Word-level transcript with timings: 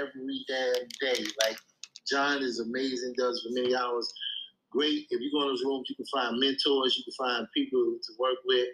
every 0.00 0.44
damn 0.48 0.88
day. 1.00 1.24
Like 1.44 1.56
John 2.10 2.42
is 2.42 2.60
amazing, 2.60 3.14
does 3.16 3.42
for 3.42 3.60
many 3.60 3.74
hours. 3.74 4.12
Great. 4.70 5.06
If 5.10 5.20
you 5.20 5.30
go 5.32 5.42
in 5.42 5.48
those 5.48 5.64
rooms, 5.64 5.88
you 5.90 5.96
can 5.96 6.06
find 6.06 6.38
mentors, 6.40 6.96
you 6.96 7.04
can 7.04 7.14
find 7.18 7.46
people 7.54 7.98
to 8.02 8.12
work 8.18 8.38
with. 8.46 8.68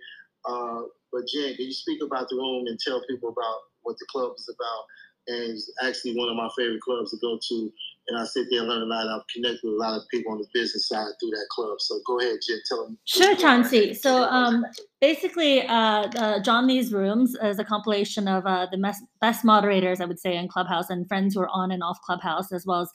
Uh, 0.49 0.83
but 1.13 1.23
Jen, 1.33 1.57
can 1.57 1.67
you 1.67 1.73
speak 1.73 2.03
about 2.03 2.29
the 2.29 2.37
room 2.37 2.67
and 2.69 2.79
tell 2.79 3.03
people 3.09 3.31
about 3.31 3.59
what 3.83 3.97
the 3.99 4.07
club 4.11 4.33
is 4.39 4.49
about? 4.49 4.85
And 5.29 5.53
it's 5.55 5.73
actually 5.83 6.17
one 6.17 6.29
of 6.29 6.37
my 6.37 6.49
favorite 6.57 6.83
clubs 6.83 7.11
to 7.13 7.19
go 7.21 7.39
to. 7.49 7.73
And 8.09 8.19
I 8.19 8.25
sit 8.25 8.47
there 8.51 8.61
and 8.61 8.69
learn 8.69 8.83
a 8.83 8.87
lot. 8.87 9.09
I've 9.09 9.27
connected 9.35 9.61
with 9.65 9.75
a 9.75 9.77
lot 9.79 9.97
of 9.97 10.03
people 10.11 10.33
on 10.33 10.39
the 10.39 10.47
business 10.55 10.89
side 10.89 11.09
through 11.21 11.31
that 11.31 11.47
club. 11.51 11.81
So 11.81 11.99
go 12.07 12.21
ahead, 12.21 12.39
Jen, 12.47 12.61
tell 12.69 12.85
them. 12.85 12.99
Sure, 13.05 13.35
Chauncey. 13.37 13.95
So 13.95 14.23
um, 14.25 14.65
basically, 15.01 15.63
uh, 15.67 16.09
uh, 16.17 16.41
John 16.41 16.69
Lee's 16.69 16.93
Rooms 16.93 17.37
is 17.43 17.59
a 17.59 17.65
compilation 17.65 18.29
of 18.29 18.47
uh, 18.47 18.69
the 18.71 18.79
best, 18.79 19.03
best 19.21 19.45
moderators, 19.45 20.01
I 20.01 20.05
would 20.05 20.21
say, 20.21 20.37
in 20.37 20.49
Clubhouse 20.49 20.89
and 20.89 21.09
friends 21.09 21.35
who 21.35 21.41
are 21.41 21.49
on 21.49 21.73
and 21.73 21.83
off 21.83 21.99
Clubhouse, 22.07 22.53
as 22.53 22.65
well 22.65 22.83
as 22.83 22.91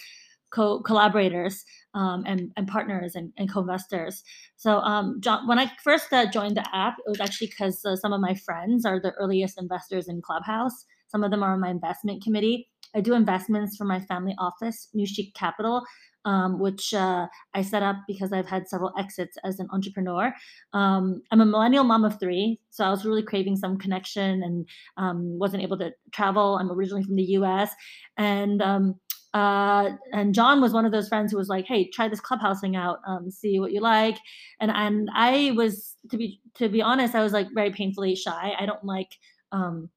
co- 0.51 0.81
collaborators 0.81 1.65
um, 1.93 2.23
and, 2.25 2.51
and 2.55 2.67
partners 2.67 3.15
and, 3.15 3.33
and 3.37 3.51
co-investors. 3.51 4.23
So 4.55 4.77
um, 4.79 5.19
John, 5.19 5.47
when 5.47 5.59
I 5.59 5.71
first 5.83 6.13
uh, 6.13 6.29
joined 6.31 6.57
the 6.57 6.75
app, 6.75 6.97
it 7.05 7.09
was 7.09 7.19
actually 7.19 7.47
because 7.47 7.83
uh, 7.83 7.95
some 7.95 8.13
of 8.13 8.21
my 8.21 8.35
friends 8.35 8.85
are 8.85 8.99
the 9.01 9.11
earliest 9.13 9.59
investors 9.59 10.07
in 10.07 10.21
Clubhouse. 10.21 10.85
Some 11.07 11.23
of 11.25 11.31
them 11.31 11.43
are 11.43 11.53
on 11.53 11.59
my 11.59 11.69
investment 11.69 12.23
committee. 12.23 12.69
I 12.95 13.01
do 13.01 13.13
investments 13.13 13.77
for 13.77 13.85
my 13.85 13.99
family 13.99 14.35
office, 14.37 14.89
New 14.93 15.05
Chic 15.05 15.33
Capital, 15.33 15.83
um, 16.25 16.59
which 16.59 16.93
uh, 16.93 17.27
I 17.53 17.61
set 17.61 17.83
up 17.83 17.97
because 18.07 18.31
I've 18.31 18.47
had 18.47 18.67
several 18.67 18.91
exits 18.97 19.37
as 19.43 19.59
an 19.59 19.67
entrepreneur. 19.71 20.33
Um, 20.73 21.21
I'm 21.31 21.41
a 21.41 21.45
millennial 21.45 21.83
mom 21.83 22.05
of 22.05 22.19
three, 22.19 22.59
so 22.69 22.83
I 22.83 22.89
was 22.89 23.05
really 23.05 23.23
craving 23.23 23.57
some 23.57 23.77
connection 23.77 24.43
and 24.43 24.67
um, 24.97 25.39
wasn't 25.39 25.63
able 25.63 25.77
to 25.79 25.91
travel. 26.11 26.57
I'm 26.57 26.71
originally 26.71 27.03
from 27.03 27.15
the 27.15 27.23
US. 27.23 27.71
And 28.17 28.61
um, 28.61 28.95
uh, 29.33 29.91
and 30.11 30.35
John 30.35 30.59
was 30.59 30.73
one 30.73 30.85
of 30.85 30.91
those 30.91 31.07
friends 31.07 31.31
who 31.31 31.37
was 31.37 31.47
like, 31.47 31.65
"Hey, 31.65 31.89
try 31.89 32.09
this 32.09 32.19
clubhouse 32.19 32.59
thing 32.59 32.75
out, 32.75 32.99
um, 33.07 33.31
see 33.31 33.59
what 33.59 33.71
you 33.71 33.79
like." 33.79 34.17
And 34.59 34.71
and 34.71 35.09
I 35.13 35.53
was 35.55 35.95
to 36.09 36.17
be 36.17 36.41
to 36.55 36.67
be 36.67 36.81
honest, 36.81 37.15
I 37.15 37.23
was 37.23 37.31
like 37.33 37.47
very 37.55 37.71
painfully 37.71 38.15
shy. 38.15 38.53
I 38.59 38.65
don't 38.65 38.83
like 38.83 39.15
um, 39.53 39.89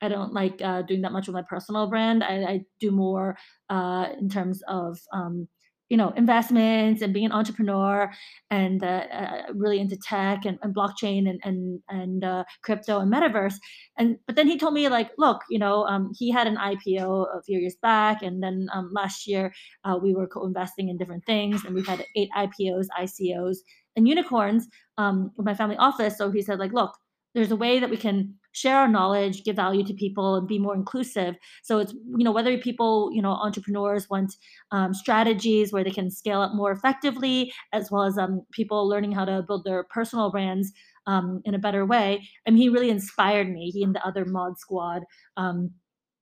I 0.00 0.08
don't 0.08 0.32
like 0.32 0.60
uh, 0.62 0.82
doing 0.82 1.02
that 1.02 1.12
much 1.12 1.26
with 1.26 1.34
my 1.34 1.42
personal 1.42 1.88
brand. 1.88 2.22
I, 2.22 2.42
I 2.44 2.60
do 2.80 2.90
more 2.90 3.36
uh, 3.68 4.06
in 4.18 4.28
terms 4.28 4.62
of 4.68 4.98
um, 5.12 5.48
you 5.88 5.96
know 5.96 6.10
investments 6.10 7.02
and 7.02 7.14
being 7.14 7.26
an 7.26 7.32
entrepreneur 7.32 8.10
and 8.50 8.84
uh, 8.84 9.04
uh, 9.12 9.42
really 9.54 9.80
into 9.80 9.96
tech 9.96 10.44
and, 10.44 10.58
and 10.62 10.74
blockchain 10.74 11.28
and 11.28 11.40
and 11.44 11.80
and 11.88 12.24
uh, 12.24 12.44
crypto 12.62 13.00
and 13.00 13.12
metaverse 13.12 13.54
and 13.96 14.16
but 14.26 14.36
then 14.36 14.46
he 14.46 14.58
told 14.58 14.74
me 14.74 14.88
like 14.88 15.10
look 15.18 15.40
you 15.48 15.58
know 15.58 15.84
um, 15.84 16.10
he 16.16 16.30
had 16.30 16.46
an 16.46 16.56
ipo 16.56 17.26
a 17.34 17.42
few 17.42 17.58
years 17.58 17.76
back 17.80 18.22
and 18.22 18.42
then 18.42 18.68
um, 18.72 18.90
last 18.92 19.26
year 19.26 19.52
uh, 19.84 19.98
we 20.00 20.14
were 20.14 20.26
co-investing 20.26 20.88
in 20.88 20.98
different 20.98 21.24
things 21.24 21.64
and 21.64 21.74
we've 21.74 21.86
had 21.86 22.04
eight 22.16 22.28
ipos 22.36 22.86
icos 23.00 23.56
and 23.96 24.06
unicorns 24.06 24.68
um, 24.98 25.30
with 25.36 25.46
my 25.46 25.54
family 25.54 25.76
office 25.76 26.18
so 26.18 26.30
he 26.30 26.42
said 26.42 26.58
like 26.58 26.72
look 26.72 26.92
there's 27.38 27.52
a 27.52 27.56
way 27.56 27.78
that 27.78 27.88
we 27.88 27.96
can 27.96 28.34
share 28.50 28.78
our 28.78 28.88
knowledge 28.88 29.44
give 29.44 29.54
value 29.54 29.84
to 29.84 29.94
people 29.94 30.34
and 30.34 30.48
be 30.48 30.58
more 30.58 30.74
inclusive. 30.74 31.36
So 31.62 31.78
it's 31.78 31.92
you 31.92 32.24
know 32.24 32.32
whether 32.32 32.58
people 32.58 33.10
you 33.12 33.22
know 33.22 33.30
entrepreneurs 33.30 34.10
want 34.10 34.34
um, 34.72 34.92
strategies 34.92 35.72
where 35.72 35.84
they 35.84 35.92
can 35.92 36.10
scale 36.10 36.40
up 36.40 36.54
more 36.54 36.72
effectively 36.72 37.52
as 37.72 37.90
well 37.92 38.02
as 38.02 38.18
um, 38.18 38.42
people 38.50 38.88
learning 38.88 39.12
how 39.12 39.24
to 39.24 39.44
build 39.46 39.64
their 39.64 39.84
personal 39.84 40.30
brands 40.32 40.72
um, 41.06 41.40
in 41.44 41.54
a 41.54 41.58
better 41.58 41.86
way. 41.86 42.28
I 42.46 42.50
mean, 42.50 42.60
he 42.60 42.68
really 42.68 42.90
inspired 42.90 43.48
me. 43.48 43.70
He 43.70 43.84
and 43.84 43.94
the 43.94 44.04
other 44.04 44.24
mod 44.24 44.58
squad 44.58 45.04
um, 45.36 45.70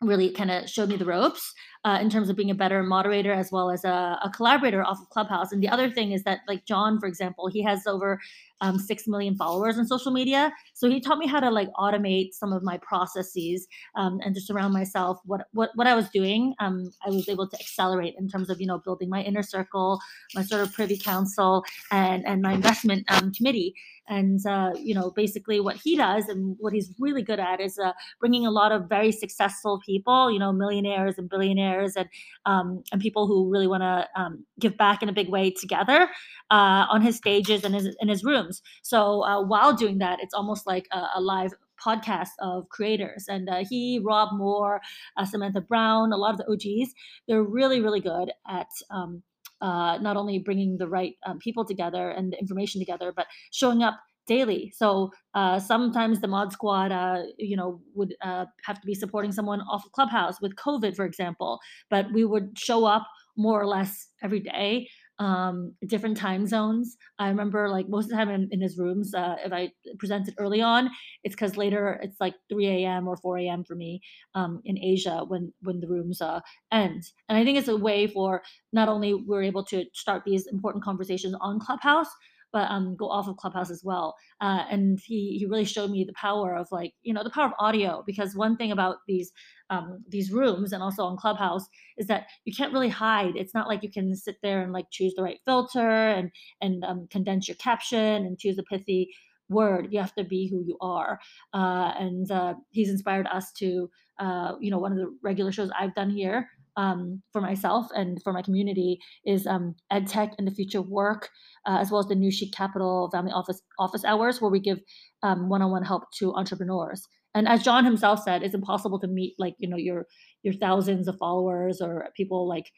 really 0.02 0.30
kind 0.30 0.50
of 0.50 0.68
showed 0.68 0.90
me 0.90 0.96
the 0.96 1.06
ropes 1.06 1.54
uh, 1.86 2.00
in 2.00 2.10
terms 2.10 2.28
of 2.28 2.34
being 2.34 2.50
a 2.50 2.54
better 2.54 2.82
moderator 2.82 3.32
as 3.32 3.52
well 3.52 3.70
as 3.70 3.84
a, 3.84 4.18
a, 4.24 4.30
collaborator 4.34 4.82
off 4.82 5.00
of 5.00 5.08
clubhouse. 5.10 5.52
And 5.52 5.62
the 5.62 5.68
other 5.68 5.88
thing 5.88 6.10
is 6.10 6.24
that 6.24 6.40
like 6.48 6.66
john 6.66 6.98
for 6.98 7.06
example 7.06 7.46
he 7.46 7.62
has 7.62 7.86
over 7.86 8.20
um, 8.60 8.78
6 8.78 9.08
million 9.08 9.36
followers 9.36 9.78
on 9.78 9.86
social 9.86 10.12
media. 10.12 10.52
So 10.74 10.88
he 10.88 11.00
taught 11.00 11.18
me 11.18 11.26
how 11.26 11.40
to 11.40 11.50
like 11.50 11.68
automate 11.78 12.32
some 12.32 12.52
of 12.52 12.62
my 12.62 12.78
processes 12.78 13.66
um, 13.94 14.18
and 14.24 14.34
to 14.34 14.40
surround 14.40 14.72
myself. 14.72 15.18
What 15.24 15.46
what, 15.52 15.70
what 15.74 15.86
i 15.86 15.94
was 15.94 16.08
doing 16.10 16.54
um, 16.58 16.90
i 17.06 17.10
was 17.10 17.28
able 17.28 17.48
to 17.48 17.56
accelerate 17.60 18.14
in 18.18 18.28
terms 18.28 18.50
of 18.50 18.60
you 18.60 18.66
know 18.66 18.78
building 18.78 19.08
my 19.08 19.22
inner 19.22 19.42
circle 19.42 20.00
my 20.34 20.42
sort 20.42 20.62
of 20.62 20.72
privy 20.72 20.98
council 20.98 21.64
and 21.90 22.26
and 22.26 22.42
my 22.42 22.52
investment 22.52 23.04
um, 23.10 23.32
committee. 23.32 23.74
And 24.08 24.44
uh, 24.46 24.72
you 24.78 24.94
know 24.94 25.10
basically 25.10 25.60
what 25.60 25.76
he 25.76 25.96
does 25.96 26.28
and 26.28 26.56
what 26.60 26.72
he's 26.72 26.92
really 26.98 27.22
good 27.22 27.40
at 27.40 27.60
is 27.60 27.78
uh, 27.78 27.92
bringing 28.20 28.46
a 28.46 28.50
lot 28.50 28.72
of 28.72 28.88
very 28.88 29.12
successful 29.12 29.80
people 29.84 30.30
you 30.30 30.38
know 30.38 30.52
millionaires 30.52 31.18
and 31.18 31.28
billionaires 31.28 31.75
and 31.96 32.08
um, 32.46 32.82
and 32.92 33.00
people 33.00 33.26
who 33.26 33.50
really 33.50 33.66
want 33.66 33.82
to 33.82 34.08
um, 34.20 34.44
give 34.58 34.76
back 34.76 35.02
in 35.02 35.08
a 35.08 35.12
big 35.12 35.28
way 35.28 35.50
together 35.50 36.08
uh, 36.50 36.86
on 36.90 37.02
his 37.02 37.16
stages 37.16 37.64
and 37.64 37.74
his 37.74 37.94
in 38.00 38.08
his 38.08 38.24
rooms 38.24 38.62
so 38.82 39.24
uh, 39.24 39.42
while 39.42 39.74
doing 39.74 39.98
that 39.98 40.18
it's 40.22 40.34
almost 40.34 40.66
like 40.66 40.86
a, 40.92 41.06
a 41.16 41.20
live 41.20 41.52
podcast 41.84 42.30
of 42.40 42.68
creators. 42.68 43.26
And 43.28 43.48
uh, 43.48 43.64
he, 43.68 44.00
Rob 44.02 44.30
Moore, 44.32 44.80
uh, 45.16 45.24
Samantha 45.24 45.60
Brown, 45.60 46.12
a 46.12 46.16
lot 46.16 46.32
of 46.32 46.38
the 46.38 46.50
OGs, 46.50 46.92
they're 47.28 47.42
really, 47.42 47.80
really 47.80 48.00
good 48.00 48.32
at 48.48 48.68
um, 48.90 49.22
uh, 49.60 49.98
not 49.98 50.16
only 50.16 50.38
bringing 50.38 50.78
the 50.78 50.88
right 50.88 51.14
um, 51.26 51.38
people 51.38 51.64
together 51.64 52.10
and 52.10 52.32
the 52.32 52.38
information 52.38 52.80
together, 52.80 53.12
but 53.14 53.26
showing 53.52 53.82
up 53.82 54.00
daily. 54.26 54.72
So 54.76 55.12
uh, 55.34 55.58
sometimes 55.58 56.20
the 56.20 56.28
mod 56.28 56.52
squad, 56.52 56.92
uh, 56.92 57.22
you 57.38 57.56
know, 57.56 57.80
would 57.94 58.14
uh, 58.22 58.46
have 58.64 58.80
to 58.80 58.86
be 58.86 58.94
supporting 58.94 59.32
someone 59.32 59.60
off 59.62 59.84
of 59.84 59.92
Clubhouse 59.92 60.40
with 60.40 60.56
COVID, 60.56 60.96
for 60.96 61.04
example. 61.04 61.60
But 61.90 62.12
we 62.12 62.24
would 62.24 62.58
show 62.58 62.84
up 62.84 63.06
more 63.36 63.60
or 63.60 63.66
less 63.66 64.08
every 64.22 64.40
day 64.40 64.88
um, 65.18 65.74
different 65.86 66.16
time 66.16 66.46
zones. 66.46 66.96
I 67.18 67.28
remember 67.28 67.68
like 67.68 67.88
most 67.88 68.06
of 68.06 68.10
the 68.10 68.16
time 68.16 68.30
in, 68.30 68.48
in 68.50 68.60
his 68.60 68.78
rooms, 68.78 69.14
uh, 69.14 69.36
if 69.44 69.52
I 69.52 69.70
presented 69.98 70.34
early 70.38 70.60
on, 70.60 70.90
it's 71.24 71.34
because 71.34 71.56
later 71.56 71.98
it's 72.02 72.20
like 72.20 72.34
3 72.50 72.66
a.m. 72.84 73.08
or 73.08 73.16
4 73.16 73.38
a.m. 73.38 73.64
for 73.64 73.74
me 73.74 74.00
um, 74.34 74.60
in 74.64 74.78
Asia 74.78 75.24
when 75.26 75.52
when 75.62 75.80
the 75.80 75.88
rooms 75.88 76.20
uh, 76.20 76.40
end. 76.72 77.04
And 77.28 77.38
I 77.38 77.44
think 77.44 77.58
it's 77.58 77.68
a 77.68 77.76
way 77.76 78.06
for 78.06 78.42
not 78.72 78.88
only 78.88 79.14
we're 79.14 79.42
able 79.42 79.64
to 79.66 79.84
start 79.94 80.22
these 80.24 80.46
important 80.46 80.84
conversations 80.84 81.34
on 81.40 81.60
Clubhouse, 81.60 82.08
but 82.56 82.70
um, 82.70 82.96
go 82.96 83.10
off 83.10 83.28
of 83.28 83.36
Clubhouse 83.36 83.70
as 83.70 83.82
well. 83.84 84.16
Uh, 84.40 84.64
and 84.70 84.98
he 85.04 85.36
he 85.38 85.44
really 85.44 85.66
showed 85.66 85.90
me 85.90 86.04
the 86.04 86.14
power 86.14 86.56
of 86.56 86.66
like 86.72 86.94
you 87.02 87.12
know 87.12 87.22
the 87.22 87.28
power 87.28 87.44
of 87.44 87.52
audio 87.58 88.02
because 88.06 88.34
one 88.34 88.56
thing 88.56 88.72
about 88.72 88.96
these 89.06 89.30
um, 89.68 90.02
these 90.08 90.32
rooms 90.32 90.72
and 90.72 90.82
also 90.82 91.04
on 91.04 91.18
Clubhouse 91.18 91.66
is 91.98 92.06
that 92.06 92.28
you 92.46 92.54
can't 92.56 92.72
really 92.72 92.88
hide. 92.88 93.36
It's 93.36 93.52
not 93.52 93.68
like 93.68 93.82
you 93.82 93.90
can 93.92 94.16
sit 94.16 94.36
there 94.42 94.62
and 94.62 94.72
like 94.72 94.86
choose 94.90 95.12
the 95.14 95.22
right 95.22 95.38
filter 95.44 95.90
and 95.90 96.30
and 96.62 96.82
um, 96.82 97.08
condense 97.10 97.46
your 97.46 97.56
caption 97.56 98.24
and 98.24 98.38
choose 98.38 98.58
a 98.58 98.62
pithy 98.62 99.10
word. 99.50 99.88
You 99.90 100.00
have 100.00 100.14
to 100.14 100.24
be 100.24 100.48
who 100.48 100.64
you 100.66 100.78
are. 100.80 101.20
Uh, 101.52 101.92
and 101.98 102.30
uh, 102.30 102.54
he's 102.70 102.88
inspired 102.90 103.26
us 103.28 103.52
to, 103.58 103.90
uh, 104.18 104.54
you 104.60 104.70
know, 104.70 104.78
one 104.78 104.92
of 104.92 104.98
the 104.98 105.14
regular 105.22 105.52
shows 105.52 105.70
I've 105.78 105.94
done 105.94 106.10
here 106.10 106.48
um, 106.76 107.22
for 107.32 107.40
myself 107.40 107.86
and 107.94 108.22
for 108.22 108.32
my 108.32 108.42
community 108.42 108.98
is 109.24 109.46
um, 109.46 109.74
EdTech 109.92 110.32
and 110.38 110.46
the 110.46 110.52
Future 110.54 110.82
Work, 110.82 111.30
uh, 111.66 111.78
as 111.80 111.90
well 111.90 112.00
as 112.00 112.06
the 112.06 112.14
New 112.14 112.30
Chic 112.30 112.52
Capital 112.52 113.10
Family 113.12 113.32
Office 113.32 113.62
Office 113.78 114.04
Hours, 114.04 114.40
where 114.40 114.50
we 114.50 114.60
give 114.60 114.80
um, 115.22 115.48
one-on-one 115.48 115.84
help 115.84 116.04
to 116.18 116.34
entrepreneurs. 116.34 117.06
And 117.34 117.48
as 117.48 117.62
John 117.62 117.84
himself 117.84 118.22
said, 118.22 118.42
it's 118.42 118.54
impossible 118.54 118.98
to 119.00 119.06
meet 119.08 119.34
like 119.38 119.54
you 119.58 119.68
know 119.68 119.76
your 119.76 120.06
your 120.42 120.54
thousands 120.54 121.08
of 121.08 121.18
followers 121.18 121.80
or 121.80 122.08
people 122.16 122.48
like 122.48 122.70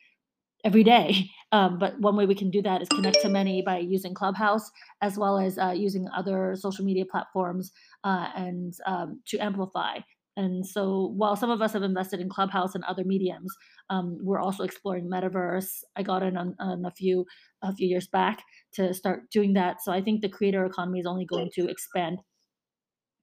every 0.64 0.84
day. 0.84 1.30
Um, 1.50 1.78
but 1.78 1.98
one 1.98 2.14
way 2.14 2.26
we 2.26 2.34
can 2.34 2.50
do 2.50 2.60
that 2.60 2.82
is 2.82 2.90
connect 2.90 3.22
to 3.22 3.30
many 3.30 3.62
by 3.62 3.78
using 3.78 4.12
Clubhouse 4.12 4.70
as 5.00 5.16
well 5.16 5.38
as 5.38 5.56
uh, 5.56 5.72
using 5.74 6.06
other 6.14 6.56
social 6.56 6.84
media 6.84 7.06
platforms 7.10 7.72
uh, 8.04 8.28
and 8.36 8.74
um, 8.84 9.22
to 9.28 9.38
amplify. 9.38 10.00
And 10.38 10.64
so 10.64 11.12
while 11.16 11.34
some 11.34 11.50
of 11.50 11.60
us 11.60 11.72
have 11.72 11.82
invested 11.82 12.20
in 12.20 12.28
Clubhouse 12.28 12.76
and 12.76 12.84
other 12.84 13.02
mediums, 13.04 13.52
um, 13.90 14.18
we're 14.22 14.38
also 14.38 14.62
exploring 14.62 15.10
metaverse. 15.10 15.80
I 15.96 16.04
got 16.04 16.22
in 16.22 16.36
on, 16.36 16.54
on, 16.60 16.84
a 16.84 16.92
few 16.92 17.26
a 17.60 17.74
few 17.74 17.88
years 17.88 18.06
back 18.06 18.44
to 18.74 18.94
start 18.94 19.22
doing 19.32 19.54
that. 19.54 19.82
So 19.82 19.90
I 19.90 20.00
think 20.00 20.22
the 20.22 20.28
creator 20.28 20.64
economy 20.64 21.00
is 21.00 21.06
only 21.06 21.26
going 21.26 21.50
to 21.54 21.68
expand. 21.68 22.20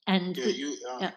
And 0.06 0.36
yeah, 0.36 0.46
you, 0.48 0.78
uh, 0.92 0.98
yeah. 1.00 1.12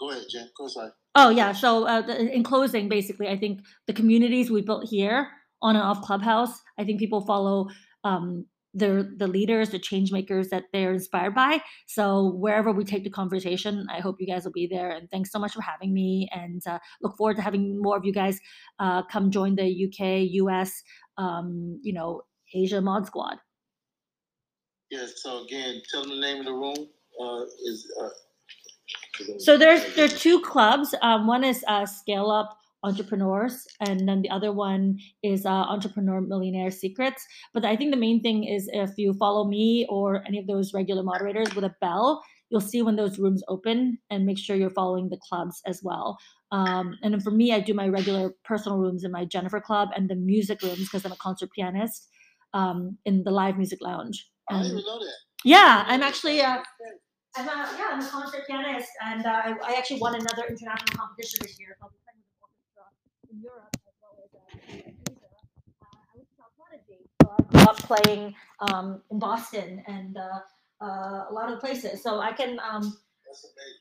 Go 0.00 0.10
ahead, 0.10 0.24
Jen. 0.30 0.48
Go 0.56 0.66
ahead. 0.66 0.92
Oh 1.14 1.28
yeah. 1.28 1.52
So 1.52 1.86
uh, 1.86 2.06
in 2.06 2.42
closing, 2.42 2.88
basically, 2.88 3.28
I 3.28 3.36
think 3.36 3.60
the 3.86 3.92
communities 3.92 4.50
we 4.50 4.62
built 4.62 4.88
here 4.88 5.28
on 5.60 5.76
and 5.76 5.84
off 5.84 6.00
Clubhouse, 6.00 6.58
I 6.78 6.84
think 6.84 7.00
people 7.00 7.26
follow 7.26 7.68
um, 8.02 8.46
the 8.74 9.14
the 9.16 9.26
leaders, 9.26 9.70
the 9.70 9.78
change 9.78 10.12
makers 10.12 10.48
that 10.48 10.64
they're 10.72 10.92
inspired 10.92 11.34
by. 11.34 11.62
So 11.86 12.34
wherever 12.36 12.72
we 12.72 12.84
take 12.84 13.04
the 13.04 13.10
conversation, 13.10 13.86
I 13.90 14.00
hope 14.00 14.16
you 14.20 14.26
guys 14.26 14.44
will 14.44 14.52
be 14.52 14.66
there. 14.66 14.90
And 14.90 15.10
thanks 15.10 15.30
so 15.30 15.38
much 15.38 15.54
for 15.54 15.62
having 15.62 15.92
me. 15.92 16.28
And 16.32 16.62
uh, 16.66 16.78
look 17.02 17.16
forward 17.16 17.36
to 17.36 17.42
having 17.42 17.80
more 17.80 17.96
of 17.96 18.04
you 18.04 18.12
guys 18.12 18.38
uh, 18.78 19.02
come 19.04 19.30
join 19.30 19.54
the 19.56 19.64
UK, 19.64 20.28
US, 20.44 20.82
um, 21.16 21.80
you 21.82 21.92
know, 21.92 22.22
Asia 22.54 22.80
Mod 22.80 23.06
Squad. 23.06 23.36
Yes. 24.90 25.14
So 25.22 25.44
again, 25.44 25.82
tell 25.90 26.02
them 26.02 26.10
the 26.10 26.20
name 26.20 26.40
of 26.40 26.46
the 26.46 26.52
room. 26.52 26.76
Uh, 27.20 27.42
is 27.64 27.90
uh, 28.00 28.08
so 29.38 29.58
there's 29.58 29.94
there 29.94 30.04
are 30.04 30.08
two 30.08 30.40
clubs. 30.40 30.94
Um, 31.02 31.26
one 31.26 31.44
is 31.44 31.64
uh, 31.66 31.86
Scale 31.86 32.30
Up 32.30 32.57
entrepreneurs, 32.82 33.66
and 33.80 34.08
then 34.08 34.22
the 34.22 34.30
other 34.30 34.52
one 34.52 34.98
is 35.22 35.44
uh, 35.44 35.50
Entrepreneur 35.50 36.20
Millionaire 36.20 36.70
Secrets. 36.70 37.24
But 37.52 37.64
I 37.64 37.76
think 37.76 37.90
the 37.90 38.00
main 38.00 38.22
thing 38.22 38.44
is 38.44 38.68
if 38.72 38.90
you 38.96 39.14
follow 39.14 39.46
me 39.46 39.86
or 39.88 40.24
any 40.26 40.38
of 40.38 40.46
those 40.46 40.72
regular 40.72 41.02
moderators 41.02 41.54
with 41.54 41.64
a 41.64 41.74
bell, 41.80 42.22
you'll 42.50 42.60
see 42.60 42.82
when 42.82 42.96
those 42.96 43.18
rooms 43.18 43.42
open 43.48 43.98
and 44.10 44.24
make 44.24 44.38
sure 44.38 44.56
you're 44.56 44.70
following 44.70 45.08
the 45.08 45.18
clubs 45.28 45.60
as 45.66 45.80
well. 45.82 46.18
Um, 46.50 46.96
and 47.02 47.12
then 47.12 47.20
for 47.20 47.30
me, 47.30 47.52
I 47.52 47.60
do 47.60 47.74
my 47.74 47.88
regular 47.88 48.32
personal 48.44 48.78
rooms 48.78 49.04
in 49.04 49.12
my 49.12 49.24
Jennifer 49.24 49.60
Club 49.60 49.90
and 49.94 50.08
the 50.08 50.14
music 50.14 50.62
rooms 50.62 50.84
because 50.84 51.04
I'm 51.04 51.12
a 51.12 51.16
concert 51.16 51.50
pianist 51.54 52.08
um, 52.54 52.96
in 53.04 53.22
the 53.24 53.30
live 53.30 53.56
music 53.56 53.80
lounge. 53.82 54.28
I 54.50 54.62
didn't 54.62 54.76
know 54.76 54.98
that. 54.98 55.12
yeah, 55.44 55.84
I'm 55.86 56.02
actually 56.02 56.40
uh, 56.40 56.62
I'm 57.36 57.46
a, 57.46 57.76
yeah, 57.78 57.88
I'm 57.92 58.00
a 58.00 58.08
concert 58.08 58.46
pianist, 58.46 58.88
and 59.04 59.24
uh, 59.24 59.28
I, 59.28 59.54
I 59.62 59.74
actually 59.76 60.00
won 60.00 60.14
another 60.14 60.44
international 60.48 60.96
competition 60.96 61.38
this 61.42 61.58
year. 61.60 61.76
So 61.78 61.84
I'll 61.84 61.90
be 61.90 61.98
playing 62.02 62.18
with 62.18 62.32
an 62.32 62.40
orchestra 62.42 62.82
in 63.38 63.44
Europe 63.44 63.76
as 63.86 63.94
well 64.02 64.16
as 64.24 64.30
uh, 64.34 64.72
in 64.72 64.94
Asia. 65.06 65.30
Uh, 65.82 66.02
I 66.10 66.18
was 66.18 66.26
Child 66.36 66.52
Prodigy, 66.58 67.06
so 67.22 67.30
I 67.30 67.42
grew 67.42 67.70
up 67.70 67.78
playing 67.78 68.34
um, 68.60 69.02
in 69.10 69.18
Boston 69.18 69.82
and 69.86 70.16
uh, 70.16 70.40
uh, 70.84 71.30
a 71.30 71.32
lot 71.32 71.52
of 71.52 71.60
places. 71.60 72.02
So 72.02 72.20
I 72.20 72.32
can, 72.32 72.58
um, 72.58 72.96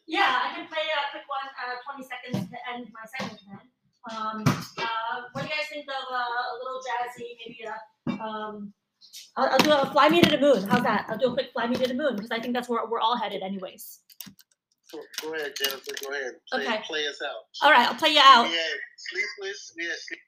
yeah, 0.08 0.42
I 0.46 0.56
can 0.56 0.68
play 0.68 0.86
a 0.86 1.02
quick 1.12 1.26
one, 1.28 1.48
uh, 1.58 1.76
20 1.94 2.06
seconds 2.06 2.52
to 2.52 2.58
end 2.74 2.88
my 2.94 3.06
segment 3.18 3.42
then. 3.48 3.66
Um, 4.10 4.44
uh, 4.48 5.16
what 5.34 5.42
do 5.42 5.48
you 5.48 5.54
guys 5.54 5.68
think 5.70 5.86
of 5.90 6.14
uh, 6.14 6.16
a 6.16 6.56
little 6.64 6.80
jazzy, 6.80 7.36
maybe 7.42 7.66
a, 7.68 8.24
um, 8.24 8.74
I'll, 9.36 9.50
I'll 9.50 9.60
do 9.60 9.72
a 9.72 9.92
fly 9.92 10.10
me 10.10 10.22
to 10.22 10.30
the 10.30 10.40
moon. 10.40 10.64
How's 10.70 10.84
that? 10.84 11.06
I'll 11.10 11.18
do 11.18 11.28
a 11.28 11.34
quick 11.34 11.52
fly 11.52 11.68
me 11.68 11.76
to 11.76 11.88
the 11.88 11.94
moon 11.94 12.16
because 12.16 12.32
I 12.32 12.40
think 12.40 12.54
that's 12.54 12.70
where 12.70 12.86
we're 12.88 13.02
all 13.02 13.18
headed 13.18 13.42
anyways. 13.42 14.00
Go, 14.92 15.34
ahead, 15.34 15.54
Jennifer. 15.58 15.92
Go 16.02 16.12
ahead. 16.14 16.34
Play, 16.52 16.66
Okay. 16.68 16.82
play 16.88 17.08
us 17.08 17.22
out. 17.22 17.44
All 17.62 17.72
right, 17.72 17.88
I'll 17.88 17.96
play 17.96 18.10
you 18.12 18.22
out. 18.24 18.46
Had 18.48 18.56
sleepless. 18.98 19.74
Had 19.80 19.98
sleep. 20.00 20.20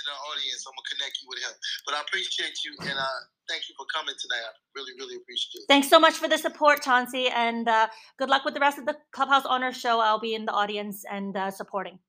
The 0.06 0.12
audience. 0.12 0.62
I'm 0.68 0.74
gonna 0.78 0.92
connect 0.94 1.18
you 1.22 1.28
with 1.30 1.40
him. 1.40 1.54
But 1.86 1.96
I 1.96 2.02
appreciate 2.02 2.64
you 2.64 2.78
and 2.82 2.98
uh, 2.98 3.20
thank 3.50 3.68
you 3.70 3.76
for 3.78 3.86
coming 3.94 4.14
tonight. 4.14 4.46
I 4.46 4.54
really, 4.76 4.94
really 5.00 5.16
appreciate 5.16 5.62
it. 5.62 5.66
Thanks 5.68 5.90
so 5.90 6.00
much 6.00 6.14
for 6.14 6.28
the 6.28 6.38
support, 6.38 6.84
Chauncey, 6.84 7.28
and 7.28 7.68
uh, 7.68 7.88
good 8.20 8.30
luck 8.30 8.46
with 8.46 8.54
the 8.54 8.60
rest 8.60 8.78
of 8.78 8.86
the 8.86 8.96
Clubhouse 9.12 9.46
Honors 9.46 9.78
show. 9.78 10.00
I'll 10.00 10.20
be 10.20 10.36
in 10.36 10.46
the 10.46 10.52
audience 10.54 11.06
and 11.10 11.36
uh, 11.36 11.50
supporting. 11.50 12.00